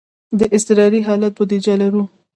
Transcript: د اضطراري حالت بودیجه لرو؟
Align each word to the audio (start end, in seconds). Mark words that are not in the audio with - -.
د 0.39 0.41
اضطراري 0.55 0.99
حالت 1.07 1.31
بودیجه 1.37 1.73
لرو؟ 1.81 2.03